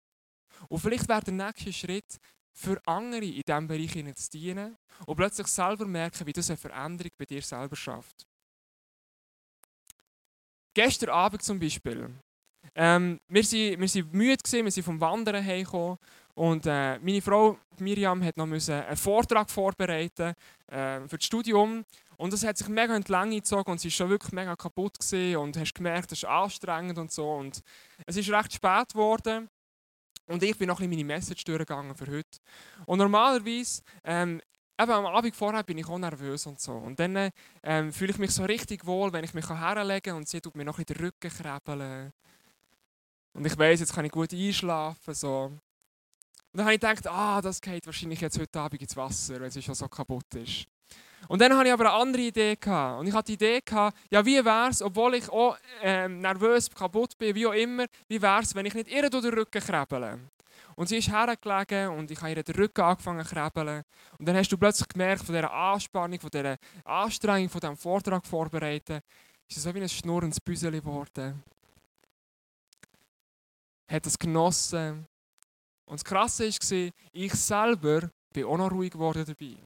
[0.70, 2.20] Und vielleicht wäre der nächste Schritt,
[2.54, 7.12] für andere in diesem Bereich zu dienen und plötzlich selber merken, wie das eine Veränderung
[7.18, 8.26] bei dir selber schafft.
[10.74, 12.10] Gestern Abend zum Beispiel.
[12.76, 15.98] Ähm, wir waren wir müde, gewesen, wir sind vom Wandern heimgekommen
[16.34, 20.34] und äh, meine Frau Miriam hat noch einen Vortrag vorbereiten
[20.68, 21.86] äh, für das Studium
[22.18, 24.56] und das hat sich mega in die Länge gezogen und sie ist schon wirklich mega
[24.56, 27.62] kaputt gewesen und hast gemerkt, das ist anstrengend und so und
[28.08, 29.50] es ist recht spät geworden
[30.28, 32.40] und ich bin noch bisschen meine Message durchgegangen für heute
[32.88, 34.42] und normalerweise ähm,
[34.84, 36.74] Eben am Abend vorher bin ich auch nervös und so.
[36.74, 37.32] Und dann
[37.63, 40.56] ähm, fühle ich mich so richtig wohl, wenn ich mich herlegen kann und sie tut
[40.56, 42.12] mir noch ein den Rücken krabbeln.
[43.34, 45.13] Und ich weiß, jetzt kann ich gut einschlafen.
[45.13, 45.46] So.
[45.46, 45.62] Und
[46.52, 49.63] dann habe ich gedacht, ah, das geht wahrscheinlich jetzt heute Abend ins Wasser, weil es
[49.63, 50.65] schon so kaputt ist.
[51.30, 52.58] Und dann hatte ich aber eine andere Idee.
[52.58, 53.00] Gehabt.
[53.00, 56.69] Und ich hatte die Idee, gehabt, ja, wie wäre es, obwohl ich auch ähm, nervös,
[56.69, 59.62] kaputt bin, wie auch immer, wie wäre es, wenn ich nicht ihr durch den Rücken
[59.62, 60.19] krabbele?
[60.76, 63.84] Und sie ist hergelegen und ich habe ihr den Rücken angefangen zu krabbeln.
[64.18, 68.26] Und dann hast du plötzlich gemerkt, von dieser Anspannung, von dieser Anstrengung, von diesem Vortrag
[68.26, 69.02] vorbereiten,
[69.48, 71.44] ist es so wie ein schnurrendes Büseli geworden.
[73.88, 75.06] Hat es genossen.
[75.86, 79.58] Und das Krasse war, ich selber bin auch noch ruhig geworden dabei.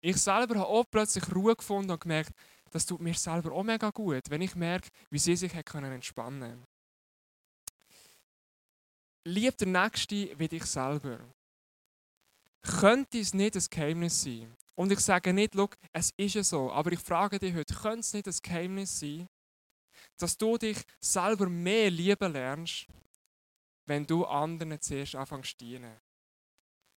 [0.00, 2.32] Ich selber habe auch plötzlich Ruhe gefunden und gemerkt,
[2.70, 6.64] das tut mir selber auch mega gut, wenn ich merke, wie sie sich entspannen können.
[9.28, 11.20] Lieb der Nächste wie dich selber.
[12.62, 14.56] Könnte es nicht ein Geheimnis sein?
[14.74, 15.54] Und ich sage nicht,
[15.92, 19.28] es ist ja so, aber ich frage dich heute, könnte es nicht ein Geheimnis sein,
[20.16, 22.86] dass du dich selber mehr lieben lernst,
[23.86, 26.00] wenn du anderen zuerst anfängst zu dienen?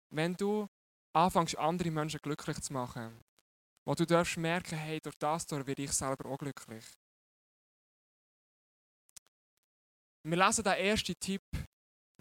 [0.10, 0.68] Wenn du
[1.14, 3.20] anfängst, andere Menschen glücklich zu machen,
[3.86, 6.86] wo du darfst merken, hey, durch das werde ich selber auch glücklich.
[10.24, 11.42] Wir lesen den ersten Tipp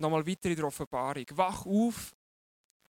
[0.01, 1.25] nochmal weiter in der Offenbarung.
[1.33, 2.15] Wach auf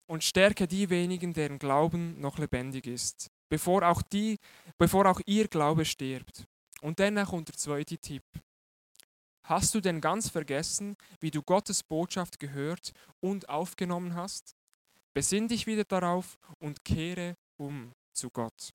[0.07, 4.39] und stärke die wenigen, deren Glauben noch lebendig ist, bevor auch, die,
[4.79, 6.45] bevor auch ihr Glaube stirbt.
[6.81, 8.23] Und dann kommt der zweite Tipp.
[9.45, 14.55] Hast du denn ganz vergessen, wie du Gottes Botschaft gehört und aufgenommen hast?
[15.15, 18.73] Besinn dich wieder darauf und kehre um zu Gott.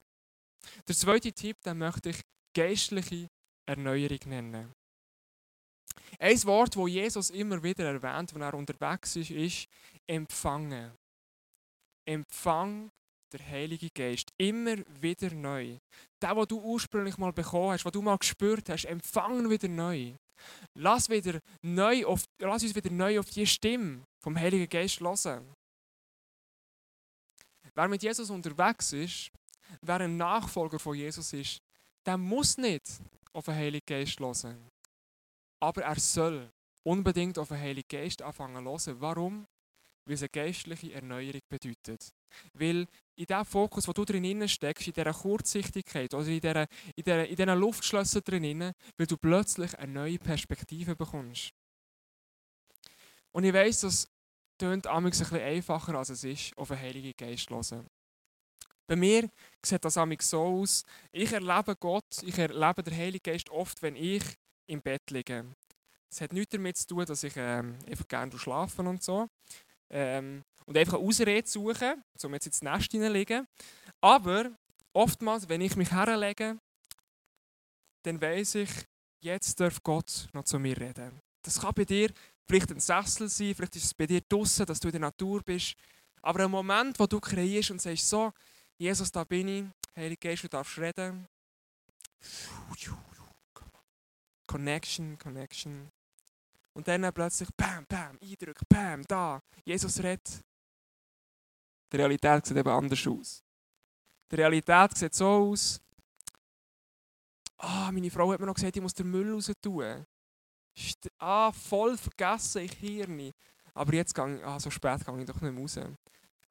[0.88, 2.22] Der zweite Tipp, den möchte ich
[2.56, 3.28] geistliche
[3.66, 4.74] Erneuerung nennen.
[6.20, 9.68] Ein Wort, das Jesus immer wieder erwähnt, wenn er unterwegs ist, ist
[10.08, 10.92] empfangen.
[12.06, 12.92] Empfang
[13.34, 14.32] der Heilige Geist.
[14.38, 15.78] Immer wieder neu.
[16.22, 20.14] Der, was du ursprünglich mal bekommen hast, was du mal gespürt hast, empfangen wieder neu.
[20.76, 25.54] Lass, wieder neu auf, lass uns wieder neu auf die Stimme vom Heiligen Geist hören.
[27.76, 29.32] Wer mit Jesus unterwegs ist,
[29.82, 31.60] wer ein Nachfolger von Jesus ist,
[32.06, 32.84] der muss nicht
[33.32, 34.73] auf den Heiligen Geist hören.
[35.64, 36.52] Aber er soll
[36.86, 39.02] unbedingt auf den Heiligen Geist anfangen zu hören.
[39.02, 39.48] Warum?
[40.06, 42.14] Weil es eine geistliche Erneuerung bedeutet.
[42.54, 47.04] Weil in dem Fokus, wo du drin steckst, in dieser Kurzsichtigkeit oder in, dieser, in,
[47.06, 51.54] dieser, in diesen Luftschlössern drin, weil du plötzlich eine neue Perspektive bekommst.
[53.32, 54.10] Und ich weiss, das
[54.58, 57.88] tönt ein bisschen einfacher, als es ist, auf den Heiligen Geist zu hören.
[58.86, 59.30] Bei mir
[59.66, 64.24] sieht das so aus, ich erlebe Gott, ich erlebe den Heiligen Geist oft, wenn ich
[64.68, 65.46] im Bett liege.
[66.10, 69.28] Es hat nichts damit zu tun, dass ich ähm, einfach gerne schlafen und so.
[69.90, 73.48] Ähm, und einfach eine Ausrede suchen, um jetzt ins Nest hineinzulegen.
[74.00, 74.52] Aber
[74.94, 76.58] oftmals, wenn ich mich herlege,
[78.04, 78.70] dann weiß ich,
[79.22, 81.20] jetzt darf Gott noch zu mir reden.
[81.42, 82.12] Das kann bei dir
[82.48, 85.42] vielleicht ein Sessel sein, vielleicht ist es bei dir draußen, dass du in der Natur
[85.42, 85.76] bist.
[86.22, 88.32] Aber ein Moment, wo du kreierst und sagst, so,
[88.78, 91.28] Jesus, da bin ich, Heilige Geist, du darfst reden.
[94.54, 95.90] Connection, Connection.
[96.74, 100.44] Und dann plötzlich, bam, bam, Eindruck, bam, da, Jesus redet.
[101.92, 103.44] Die Realität sieht eben anders aus.
[104.32, 105.82] Die Realität sieht so aus,
[107.58, 110.06] ah, meine Frau hat mir noch gesagt, ich muss den Müll raus tun.
[111.18, 113.32] Ah, voll vergessen, ich Hirn.
[113.74, 115.80] Aber jetzt gehe ah, so spät gehe ich doch nicht mehr raus.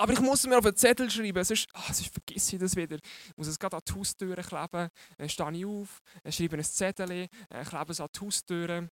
[0.02, 2.96] Aber ich muss mir auf einen Zettel schreiben, sonst, ah, sonst vergesse ich das wieder.
[2.96, 4.88] Ich muss es gerade an die Haustür kleben.
[5.16, 7.28] Dann stehe ich auf, schreibe ein Zettel, äh,
[7.64, 8.88] klebe es an die Haustür.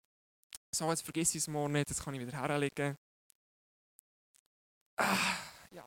[0.73, 2.95] So, jetzt vergesse ich es morgen nicht, jetzt kann ich wieder herlegen.
[5.01, 5.37] Ah,
[5.73, 5.85] ja,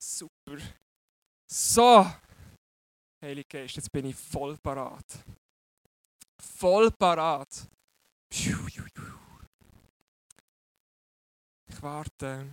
[0.00, 0.58] super.
[1.50, 2.06] So,
[3.20, 5.24] Heilige Geist, jetzt bin ich voll parat.
[6.40, 7.66] Voll parat.
[8.30, 8.54] Ich
[11.82, 12.46] warte,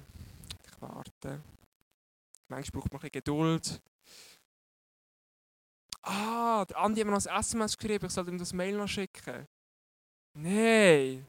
[0.65, 1.43] ich warte.
[2.53, 3.81] Manchmal braucht man ein bisschen Geduld.
[6.03, 8.87] Ah, der Andi hat mir noch ein SMS geschrieben, ich soll ihm das Mail noch
[8.87, 9.47] schicken.
[10.37, 11.25] Nein.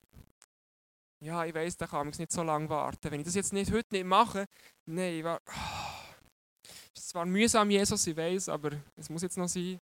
[1.21, 3.11] Ja, ich weiß, da kann man nicht so lange warten.
[3.11, 4.45] Wenn ich das jetzt nicht heute nicht mache,
[4.85, 5.41] nein, ich war.
[5.49, 6.69] Oh.
[6.95, 9.79] ist zwar mühsam, Jesus, ich weiß, aber es muss jetzt noch sein.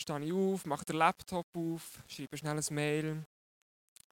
[0.00, 3.24] Stehe ich auf, mache den Laptop auf, schreibe schnell ein Mail.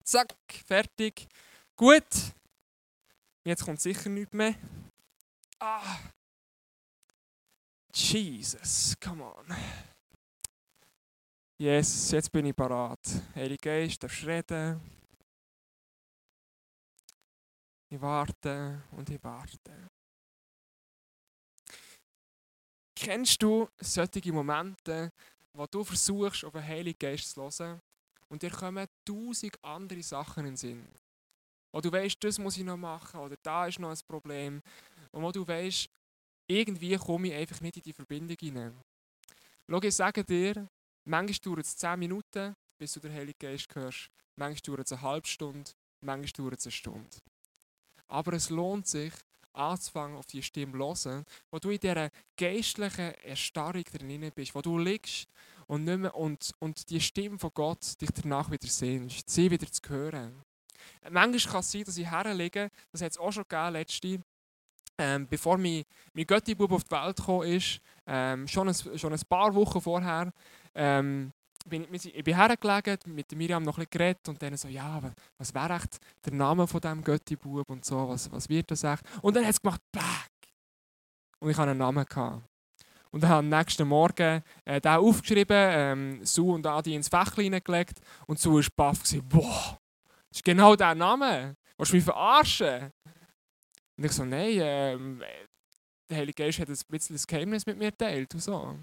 [0.04, 0.34] Zack,
[0.66, 1.26] fertig.
[1.74, 2.34] Gut.
[3.44, 4.54] Jetzt kommt sicher nichts mehr.
[5.58, 5.96] Ah.
[7.92, 9.46] Jesus, come on.
[11.58, 13.00] Yes, jetzt bin ich parat.
[13.34, 14.80] Heilige Geist, darfst reden.
[17.88, 19.90] Ich warte und ich warte.
[22.94, 25.12] Kennst du solche Momente,
[25.52, 27.80] wo du versuchst, auf den Heiligen Geist zu hören
[28.28, 30.88] und dir kommen tausend andere Sachen in den Sinn?
[31.72, 34.62] Wo du weißt, das muss ich noch machen oder da ist noch ein Problem.
[35.12, 35.88] Und wo du weißt,
[36.50, 38.76] irgendwie komme ich einfach nicht in die Verbindung hinein.
[39.68, 40.68] Schau, ich sage dir,
[41.04, 44.10] manchmal dauert es 10 Minuten, bis du den Heiligen Geist hörst.
[44.36, 47.16] Manchmal dauert es eine halbe Stunde, manchmal dauert es eine Stunde.
[48.08, 49.12] Aber es lohnt sich,
[49.52, 54.60] anzufangen, auf die Stimme zu hören, wo du in dieser geistlichen Erstarrung drin bist, wo
[54.60, 55.28] du liegst
[55.66, 59.70] und, nicht mehr, und, und die Stimme von Gott dich danach wieder sehnst, sie wieder
[59.70, 60.42] zu hören.
[61.10, 64.20] Manchmal kann es sein, dass ich herlege, das hat es auch schon gegeben, letzte,
[65.00, 69.20] ähm, bevor mein, mein Götti-Bub auf die Welt gekommen ist, ähm, schon, ein, schon ein
[69.28, 70.30] paar Wochen vorher,
[70.74, 71.32] ähm,
[71.66, 75.00] bin ich, ich bin hergelegen, mit Miriam noch bisschen geredet und dann so, ja,
[75.38, 79.02] was wäre echt der Name von diesem Götti-Bub und so, was, was wird das echt?
[79.22, 80.30] Und dann hat es gemacht, Back!
[81.38, 82.04] Und ich hatte einen Namen.
[82.04, 82.42] Gehabt.
[83.10, 87.44] Und dann habe am nächsten Morgen äh, den aufgeschrieben, ähm, Su und Adi ins Fächlein
[87.44, 89.78] hineingelegt und Su war baff, boah,
[90.28, 91.56] das ist genau der Name.
[91.76, 92.92] Willst du mich verarschen?
[94.00, 94.98] Und ich so, nein, äh,
[96.08, 98.78] der Heilige Geist hat ein bisschen das Geheimnis mit mir geteilt und so.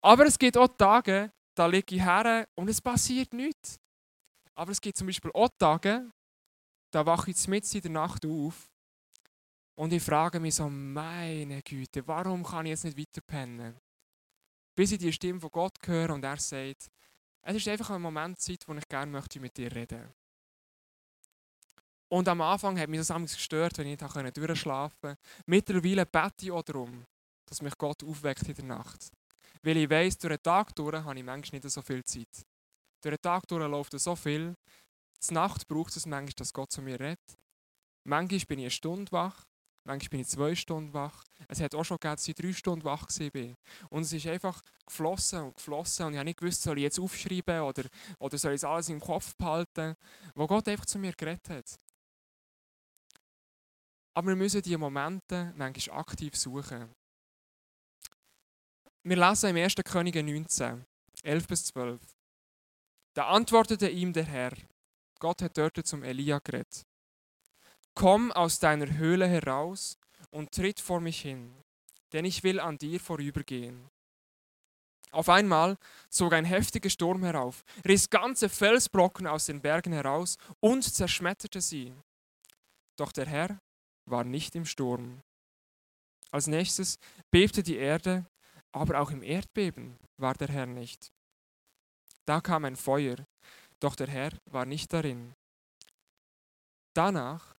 [0.00, 3.80] Aber es gibt auch Tage, da liege ich her und es passiert nichts.
[4.54, 6.08] Aber es gibt zum Beispiel auch Tage,
[6.92, 8.70] da wache ich mitten in der Nacht auf
[9.76, 13.76] und ich frage mich so, meine Güte, warum kann ich jetzt nicht weiter pennen?
[14.76, 16.92] Bis ich die Stimme von Gott höre und er sagt,
[17.42, 20.23] es ist einfach ein Moment Zeit, wo ich gerne möchte mit dir reden möchte.
[22.08, 25.18] Und am Anfang hat mich das gestört, wenn ich nicht durchschlafen konnte.
[25.46, 27.04] Mittlerweile bete ich auch darum,
[27.46, 29.10] dass mich Gott aufweckt in der Nacht.
[29.62, 32.44] Weil ich weiss, durch den Tag durch habe ich manchmal nicht so viel Zeit.
[33.02, 34.54] Durch den Tag durch läuft so viel.
[35.28, 37.38] Die Nacht braucht es manchmal, dass Gott zu mir redet.
[38.06, 39.44] Manchmal bin ich eine Stunde wach
[39.86, 41.24] Manchmal bin ich zwei Stunden wach.
[41.46, 43.54] Es hat auch schon gegeben, dass ich drei Stunden wach war.
[43.90, 46.06] Und es ist einfach geflossen und geflossen.
[46.06, 47.84] Und ich habe nicht gewusst, soll ich jetzt aufschreiben oder,
[48.18, 49.94] oder soll ich alles im Kopf behalten,
[50.34, 51.78] wo Gott einfach zu mir geredet hat.
[54.14, 56.94] Aber wir müssen diese Momente manchmal aktiv suchen.
[59.02, 59.74] Wir lesen im 1.
[59.84, 60.84] Könige 19,
[61.22, 62.00] 11 bis 12.
[63.14, 64.52] Da antwortete ihm der Herr.
[65.18, 66.82] Gott hat dort zum Elia geredet.
[67.94, 69.98] Komm aus deiner Höhle heraus
[70.30, 71.54] und tritt vor mich hin,
[72.12, 73.88] denn ich will an dir vorübergehen.
[75.12, 75.76] Auf einmal
[76.08, 81.94] zog ein heftiger Sturm herauf, riss ganze Felsbrocken aus den Bergen heraus und zerschmetterte sie.
[82.96, 83.60] Doch der Herr
[84.06, 85.22] war nicht im Sturm.
[86.30, 86.98] Als nächstes
[87.30, 88.26] bebte die Erde,
[88.72, 91.12] aber auch im Erdbeben war der Herr nicht.
[92.26, 93.16] Da kam ein Feuer,
[93.80, 95.34] doch der Herr war nicht darin.
[96.94, 97.54] Danach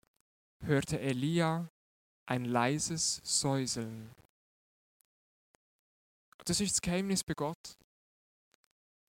[0.63, 1.69] hörte Elia
[2.27, 4.11] ein leises Säuseln.
[6.45, 7.79] Das ist das Geheimnis bei Gott.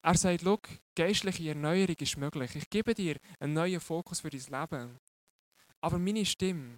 [0.03, 0.59] Er sagt, schau,
[0.95, 2.55] geistliche Erneuerung ist möglich.
[2.55, 4.99] Ich gebe dir einen neuen Fokus für dein Leben.
[5.81, 6.77] Aber meine Stimme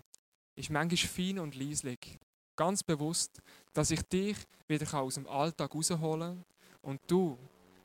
[0.57, 2.19] ist manchmal fein und leislich.
[2.55, 3.39] Ganz bewusst,
[3.73, 4.35] dass ich dich
[4.67, 6.45] wieder aus dem Alltag rausholen kann
[6.81, 7.37] und du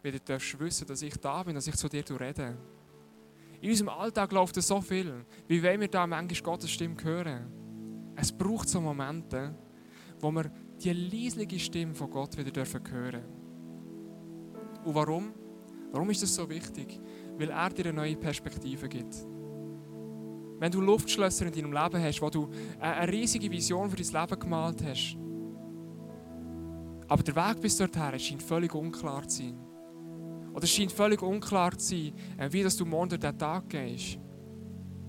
[0.02, 2.56] wieder darfst wissen, dass ich da bin, dass ich zu dir rede.
[3.60, 5.24] In unserem Alltag läuft es so viel.
[5.46, 7.46] Wie wollen wir da manchmal Gottes Stimme hören?
[8.16, 9.54] Es braucht so Momente,
[10.18, 10.50] wo wir
[10.82, 13.22] die leisliche Stimme von Gott wieder dürfen hören
[14.84, 15.32] Und warum?
[15.92, 16.98] Warum ist das so wichtig?
[17.36, 19.31] Weil er dir eine neue Perspektive gibt.
[20.62, 22.48] Wenn du Luftschlösser in deinem Leben hast, wo du
[22.78, 25.16] eine riesige Vision für dein Leben gemalt hast,
[27.08, 29.58] aber der Weg bis dorthin scheint völlig unklar zu sein
[30.54, 34.20] oder es scheint völlig unklar zu sein, äh, wie du morgen durch diesen Tag gehst.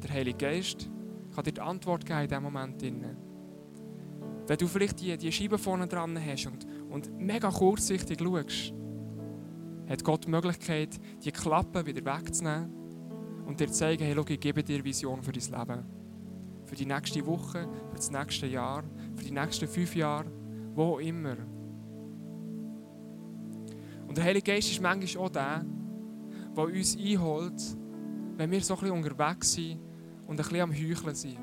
[0.01, 0.89] Der Heilige Geist
[1.35, 2.81] kann dir die Antwort geben in diesem Moment.
[2.81, 8.73] Wenn du vielleicht die, die Scheibe vorne dran hast und, und mega kurzsichtig schaust,
[9.87, 12.82] hat Gott die Möglichkeit, die Klappen wieder wegzunehmen
[13.45, 15.85] und dir zeigen, hey, schau, ich gebe dir Vision für dein Leben.
[16.65, 18.83] Für die nächste Woche, für das nächste Jahr,
[19.15, 20.25] für die nächsten fünf Jahre,
[20.73, 21.35] wo immer.
[24.07, 25.65] Und der Heilige Geist ist manchmal auch der,
[26.55, 27.61] der uns einholt,
[28.37, 29.79] wenn wir so ein bisschen unterwegs sind
[30.27, 31.37] und ein bisschen am Heucheln sind.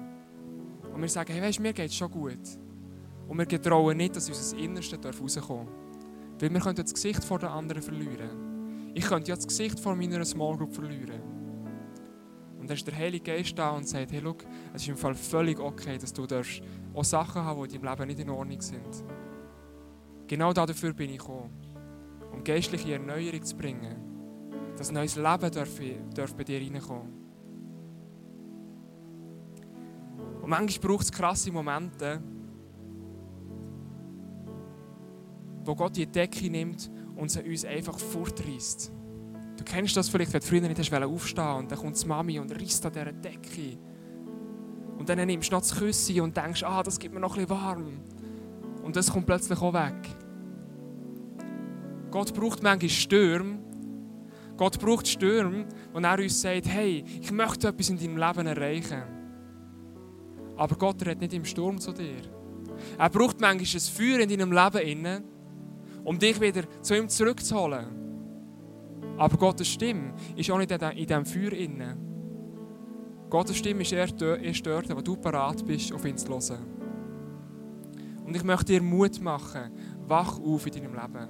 [0.92, 2.38] Und wir sagen, hey, weißt, mir geht es schon gut.
[3.28, 6.40] Und wir getrauen nicht, dass unser Innerste rauskommen darf.
[6.40, 8.92] Weil wir können das Gesicht vor den anderen verlieren.
[8.94, 11.39] Ich könnte ja das Gesicht vor meiner Small Group verlieren.
[12.60, 14.44] Und dann ist der Heilige Geist da und sagt, hey, look,
[14.74, 16.26] es ist im Fall völlig okay, dass du
[16.94, 19.04] auch Sachen haben, die in deinem Leben nicht in Ordnung sind.
[20.26, 21.50] Genau dafür bin ich gekommen
[22.32, 23.96] um geistliche Erneuerung zu bringen.
[24.76, 25.80] Dass neues Leben darf,
[26.14, 27.12] darf bei dir reinkommen.
[30.40, 32.22] Und manchmal braucht es krasse Momente,
[35.64, 38.90] wo Gott die Decke nimmt und sie uns einfach fortreißt.
[39.60, 42.38] Du kennst das vielleicht, wenn du früher nicht hast aufstehen und dann kommt die Mami
[42.38, 43.76] und reißt an dieser Decke.
[44.96, 47.44] Und dann nimmst du noch das Küsschen und denkst, ah, das gibt mir noch ein
[47.44, 48.00] bisschen warm.
[48.82, 50.16] Und das kommt plötzlich auch weg.
[52.10, 53.58] Gott braucht manchmal Stürme.
[54.56, 59.02] Gott braucht Stürme, wo er uns sagt, hey, ich möchte etwas in deinem Leben erreichen.
[60.56, 62.22] Aber Gott redet nicht im Sturm zu dir.
[62.96, 65.24] Er braucht manchmal ein Feuer in deinem Leben,
[66.02, 67.99] um dich wieder zu ihm zurückzuholen.
[69.20, 71.94] Aber Gottes Stimme ist auch nicht in diesem Feuer inne.
[73.28, 76.64] Gottes Stimme ist erst dort, wo du parat bist, auf ihn zu hören.
[78.24, 79.72] Und ich möchte dir Mut machen,
[80.08, 81.28] wach auf in deinem Leben.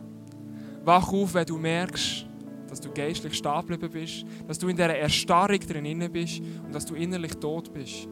[0.85, 2.26] Wach auf, wenn du merkst,
[2.68, 6.87] dass du geistlich stehen geblieben bist, dass du in dieser Erstarrung drin bist und dass
[6.87, 8.09] du innerlich tot bist.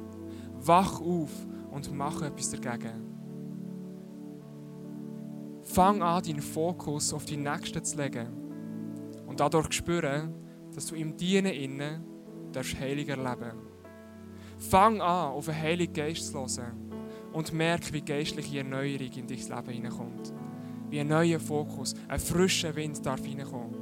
[0.60, 1.30] Wach auf
[1.70, 3.06] und mach etwas dagegen.
[5.62, 8.47] Fang an, deinen Fokus auf die Nächsten zu legen
[9.38, 10.34] und dadurch spüren,
[10.74, 12.04] dass du im Dienen innen
[12.52, 13.52] darfst heilig erleben.
[14.58, 16.92] Fang an, auf den Heiligen Geist zu hören
[17.32, 20.32] und merk, wie geistliche Erneuerung in dein Leben hineinkommt
[20.90, 23.76] wie ein neuer Fokus, ein frischer Wind darf reinkommen.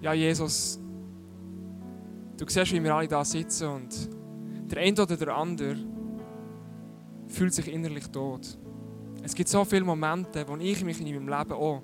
[0.00, 0.80] Ja, Jesus,
[2.38, 4.08] du siehst, wie wir alle da sitzen und
[4.70, 5.76] der eine oder der andere
[7.26, 8.58] fühlt sich innerlich tot.
[9.28, 11.82] Es gibt so viele Momente, wo ich mich in meinem Leben auch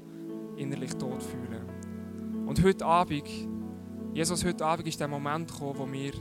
[0.57, 1.61] innerlich tot fühle.
[2.47, 3.29] Und heute Abend,
[4.15, 6.15] Jesus, heute Abend ist der Moment gekommen, wo wir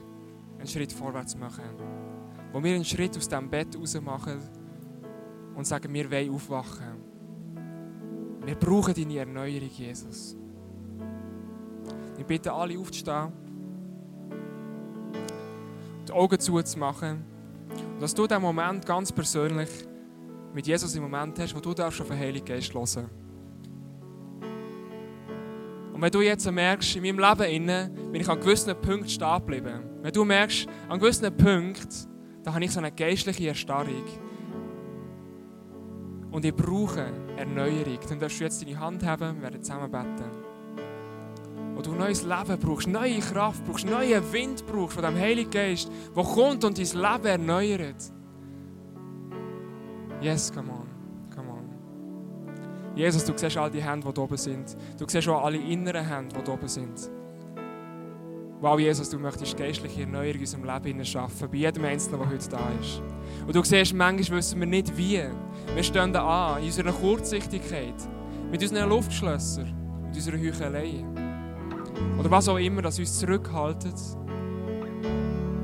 [0.59, 1.63] einen Schritt vorwärts machen
[2.51, 4.37] wo wir einen Schritt aus diesem Bett raus machen
[5.55, 6.97] und sagen, wir wollen aufwachen.
[8.45, 10.35] Wir brauchen deine Erneuerung, Jesus.
[12.17, 13.31] Ich bitte alle aufzustehen.
[16.05, 17.23] die Augen zuzumachen
[17.93, 19.69] und dass du diesen Moment ganz persönlich
[20.53, 23.09] mit Jesus im Moment hast, wo du darfst auf den Heiligen Geist hören
[25.93, 29.37] Und wenn du jetzt merkst, in meinem Leben innen bin ich an gewissen Punkten stehen
[29.39, 29.83] geblieben.
[30.01, 31.87] Wenn du merkst, an gewissen Punkten,
[32.43, 34.03] da habe ich so eine geistliche Erstarrung.
[36.31, 37.05] Und ich brauche
[37.37, 37.99] Erneuerung.
[38.09, 40.25] Dann darfst du jetzt deine Hand haben, wir werden zusammen beten.
[41.75, 45.89] Wo du neues Leben brauchst, neue Kraft brauchst, neuen Wind brauchst von dem Heiligen Geist,
[46.15, 48.13] der kommt und dein Leben erneuert.
[50.23, 50.87] Yes, come on.
[51.35, 52.95] Come on.
[52.95, 54.77] Jesus, du siehst all die Hände, die oben sind.
[54.97, 57.11] Du siehst auch alle inneren Hände, die oben sind.
[58.61, 62.49] Wow, Jesus, du möchtest geistliche Erneuerung in unserem Leben schaffen, bei jedem Einzelnen, der heute
[62.49, 63.01] da ist.
[63.45, 65.23] Und du siehst, manchmal wissen wir nicht wie.
[65.75, 67.95] Wir stehen da an, in unserer Kurzsichtigkeit,
[68.49, 69.73] mit unseren Luftschlössern,
[70.05, 71.03] mit unserer Heuchelei.
[72.17, 73.99] Oder was auch immer, das uns zurückhaltet,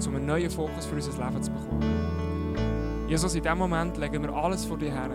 [0.06, 2.29] um einen neuen Fokus für unser Leben zu bekommen.
[3.10, 5.10] Jesus, in diesem Moment legen wir alles vor dir her.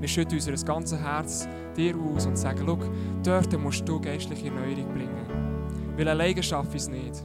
[0.00, 2.78] Wir schütten unser ganzes Herz dir aus und sagen, schau,
[3.22, 5.94] dort musst du geistliche Erneuerung bringen.
[5.96, 7.22] Weil alleine schaffe ich es nicht.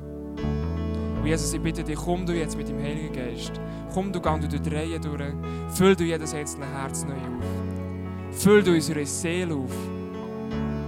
[1.18, 3.54] Und Jesus, ich bitte dich, komm du jetzt mit dem Heiligen Geist.
[3.92, 5.34] Komm du, gang du durch die Reihe durch.
[5.70, 8.40] Füll du jedes einzelne Herz neu auf.
[8.40, 9.76] Füll du unsere Seele auf.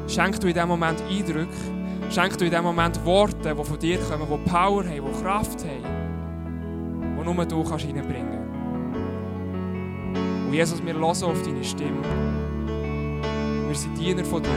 [0.07, 1.47] Schenk du in diesem Moment Eindrücke.
[2.11, 5.65] Schenk du in diesem Moment Worte, die von dir kommen, die Power haben, die Kraft
[5.65, 5.96] haben,
[7.33, 8.47] nur du kannst reinbringen kannst.
[10.47, 12.01] Und Jesus, wir hören auf deine Stimme.
[13.67, 14.49] Wir sind Diener von dir.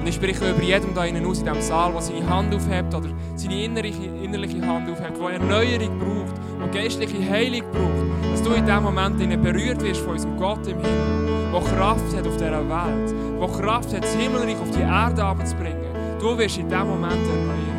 [0.00, 2.94] Und ich spreche über jedem da innen aus in diesem Saal, der seine Hand aufhebt
[2.94, 8.50] oder seine innerliche, innerliche Hand aufhebt, der Erneuerung braucht, der geistliche Heilung braucht, dass du
[8.50, 12.68] in diesem Moment berührt wirst von unserem Gott im Himmel, der Kraft hat auf dieser
[12.68, 15.80] Welt, der Kraft hat, das Himmelreich auf die Erde abzubringen.
[16.20, 17.73] Du wirst in diesem Moment erneuert.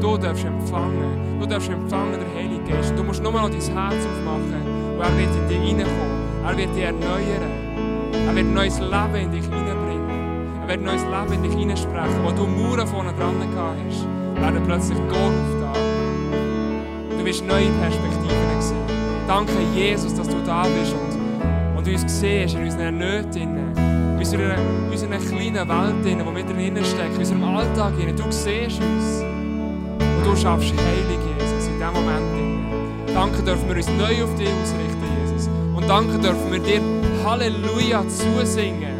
[0.00, 1.38] Du darfst empfangen.
[1.40, 2.94] Du darfst empfangen, der Heilige Geist.
[2.96, 4.54] Du musst nur noch dein Herz aufmachen
[4.94, 6.24] und er wird in dich hineinkommen.
[6.46, 7.64] Er wird dich erneuern.
[8.26, 10.62] Er wird neues Leben in dich hineinbringen.
[10.62, 12.24] Er wird neues Leben in dich hineinsprechen.
[12.24, 14.06] Wo du Mauern vorne dran gehabt hast,
[14.40, 15.74] werden plötzlich Tore aufgetan.
[17.18, 18.76] Du wirst neue Perspektiven sehen.
[19.26, 23.42] Danke, Jesus, dass du da bist und, und uns siehst in unseren Nöten,
[23.76, 24.56] in unserer,
[24.90, 27.92] unserer kleinen Welt, in der wir drin stecken, in unserem Alltag.
[28.16, 29.33] Du siehst uns.
[30.24, 33.14] Du schaffst Heilig, Jesus, in diesem Moment.
[33.14, 35.48] Danke dürfen wir uns neu auf dich ausrichten, Jesus.
[35.74, 36.80] Und danke dürfen wir dir
[37.24, 38.94] Halleluja zusingen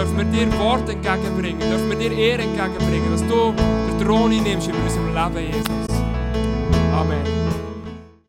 [0.00, 4.68] dürfen wir dir Worte entgegenbringen, dürfen wir dir Ehre entgegenbringen, dass du den Thron nimmst
[4.68, 5.98] über unserem Leben, Jesus.
[6.92, 7.69] Amen.